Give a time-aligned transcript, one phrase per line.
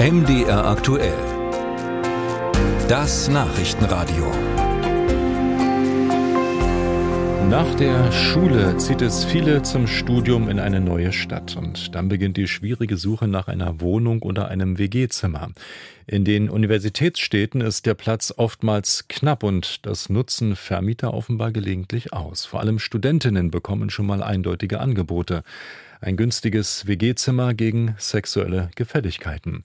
[0.00, 1.12] MDR aktuell.
[2.88, 4.32] Das Nachrichtenradio.
[7.50, 12.38] Nach der Schule zieht es viele zum Studium in eine neue Stadt und dann beginnt
[12.38, 15.50] die schwierige Suche nach einer Wohnung oder einem WG-Zimmer.
[16.06, 22.46] In den Universitätsstädten ist der Platz oftmals knapp und das nutzen Vermieter offenbar gelegentlich aus.
[22.46, 25.42] Vor allem Studentinnen bekommen schon mal eindeutige Angebote.
[26.02, 29.62] Ein günstiges WG-Zimmer gegen sexuelle Gefälligkeiten.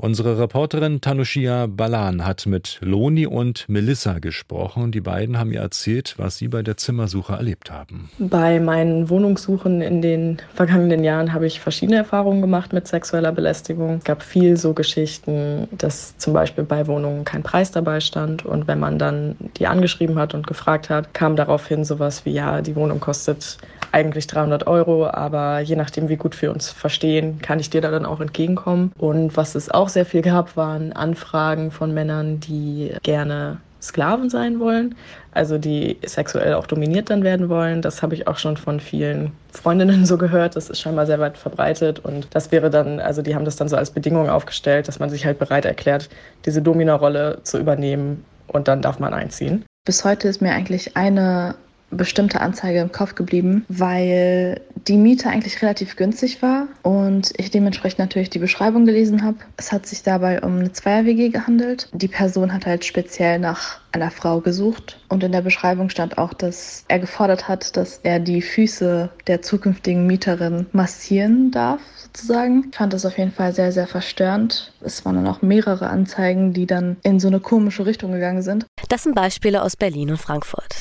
[0.00, 4.92] Unsere Reporterin Tanushia Balan hat mit Loni und Melissa gesprochen.
[4.92, 8.08] Die beiden haben ihr erzählt, was sie bei der Zimmersuche erlebt haben.
[8.18, 13.96] Bei meinen Wohnungssuchen in den vergangenen Jahren habe ich verschiedene Erfahrungen gemacht mit sexueller Belästigung.
[13.98, 18.68] Es gab viel so Geschichten, dass zum Beispiel bei Wohnungen kein Preis dabei stand und
[18.68, 22.76] wenn man dann die angeschrieben hat und gefragt hat, kam daraufhin sowas wie, ja, die
[22.76, 23.58] Wohnung kostet
[23.98, 27.90] eigentlich 300 Euro, aber je nachdem, wie gut wir uns verstehen, kann ich dir da
[27.90, 28.92] dann auch entgegenkommen.
[28.96, 34.58] Und was es auch sehr viel gab, waren Anfragen von Männern, die gerne Sklaven sein
[34.58, 34.96] wollen,
[35.32, 37.80] also die sexuell auch dominiert dann werden wollen.
[37.80, 40.56] Das habe ich auch schon von vielen Freundinnen so gehört.
[40.56, 43.68] Das ist scheinbar sehr weit verbreitet und das wäre dann, also die haben das dann
[43.68, 46.08] so als Bedingung aufgestellt, dass man sich halt bereit erklärt,
[46.44, 49.64] diese Domina-Rolle zu übernehmen und dann darf man einziehen.
[49.84, 51.54] Bis heute ist mir eigentlich eine
[51.90, 57.98] bestimmte Anzeige im Kopf geblieben, weil die Miete eigentlich relativ günstig war und ich dementsprechend
[57.98, 59.38] natürlich die Beschreibung gelesen habe.
[59.56, 61.88] Es hat sich dabei um eine Zweier-WG gehandelt.
[61.92, 66.34] Die Person hat halt speziell nach einer Frau gesucht und in der Beschreibung stand auch,
[66.34, 72.66] dass er gefordert hat, dass er die Füße der zukünftigen Mieterin massieren darf, sozusagen.
[72.70, 74.72] Ich fand das auf jeden Fall sehr, sehr verstörend.
[74.80, 78.66] Es waren dann auch mehrere Anzeigen, die dann in so eine komische Richtung gegangen sind.
[78.88, 80.74] Das sind Beispiele aus Berlin und Frankfurt.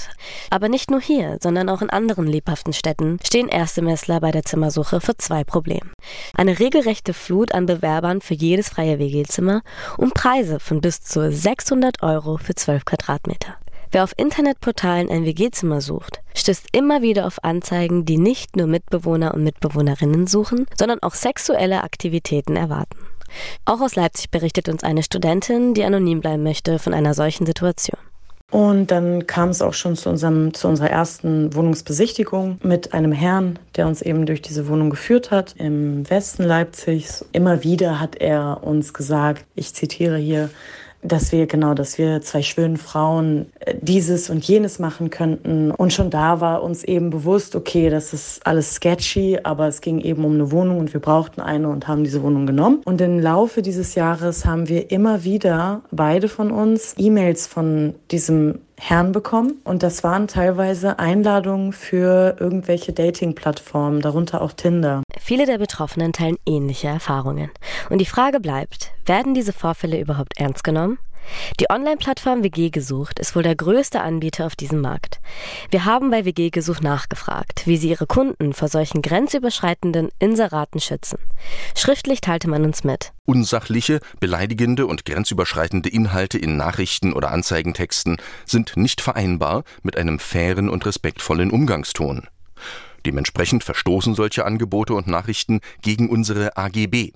[0.50, 5.02] Aber nicht nur hier, sondern auch in anderen lebhaften Städten stehen Erstsemestler bei der Zimmersuche
[5.02, 5.92] für zwei Probleme.
[6.34, 9.62] Eine regelrechte Flut an Bewerbern für jedes freie WG-Zimmer
[9.98, 13.56] und Preise von bis zu 600 Euro für 12 Quadratmeter.
[13.92, 19.34] Wer auf Internetportalen ein WG-Zimmer sucht, stößt immer wieder auf Anzeigen, die nicht nur Mitbewohner
[19.34, 22.98] und Mitbewohnerinnen suchen, sondern auch sexuelle Aktivitäten erwarten.
[23.65, 27.99] Auch aus Leipzig berichtet uns eine Studentin, die anonym bleiben möchte, von einer solchen Situation.
[28.49, 33.60] Und dann kam es auch schon zu, unserem, zu unserer ersten Wohnungsbesichtigung mit einem Herrn,
[33.76, 37.26] der uns eben durch diese Wohnung geführt hat, im Westen Leipzigs.
[37.33, 40.49] Immer wieder hat er uns gesagt, ich zitiere hier,
[41.02, 45.72] dass wir genau, dass wir zwei schwönen Frauen äh, dieses und jenes machen könnten.
[45.72, 50.00] Und schon da war uns eben bewusst, okay, das ist alles sketchy, aber es ging
[50.00, 52.82] eben um eine Wohnung und wir brauchten eine und haben diese Wohnung genommen.
[52.86, 58.60] Und im Laufe dieses Jahres haben wir immer wieder, beide von uns, E-Mails von diesem
[58.80, 65.02] Herrn bekommen und das waren teilweise Einladungen für irgendwelche Dating-Plattformen, darunter auch Tinder.
[65.20, 67.49] Viele der Betroffenen teilen ähnliche Erfahrungen.
[67.89, 70.99] Und die Frage bleibt, werden diese Vorfälle überhaupt ernst genommen?
[71.60, 75.20] Die Online-Plattform WG Gesucht ist wohl der größte Anbieter auf diesem Markt.
[75.70, 81.20] Wir haben bei WG Gesucht nachgefragt, wie sie ihre Kunden vor solchen grenzüberschreitenden Inseraten schützen.
[81.76, 83.14] Schriftlich teilte man uns mit.
[83.26, 90.70] Unsachliche, beleidigende und grenzüberschreitende Inhalte in Nachrichten oder Anzeigentexten sind nicht vereinbar mit einem fairen
[90.70, 92.27] und respektvollen Umgangston.
[93.05, 97.14] Dementsprechend verstoßen solche Angebote und Nachrichten gegen unsere AGB.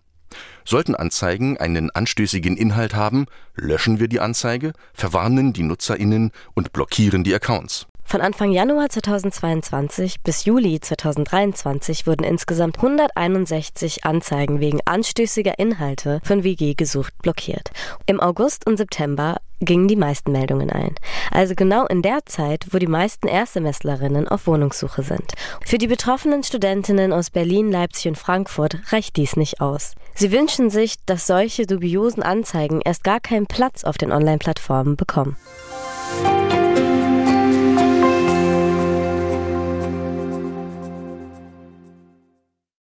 [0.66, 3.26] Sollten Anzeigen einen anstößigen Inhalt haben,
[3.56, 7.88] löschen wir die Anzeige, verwarnen die Nutzerinnen und blockieren die Accounts.
[8.12, 16.44] Von Anfang Januar 2022 bis Juli 2023 wurden insgesamt 161 Anzeigen wegen anstößiger Inhalte von
[16.44, 17.72] WG gesucht blockiert.
[18.08, 20.94] Im August und September gingen die meisten Meldungen ein.
[21.32, 25.32] Also genau in der Zeit, wo die meisten Erstsemestrerinnen auf Wohnungssuche sind.
[25.66, 29.96] Für die betroffenen Studentinnen aus Berlin, Leipzig und Frankfurt reicht dies nicht aus.
[30.16, 35.38] Sie wünschen sich, dass solche dubiosen Anzeigen erst gar keinen Platz auf den Online-Plattformen bekommen.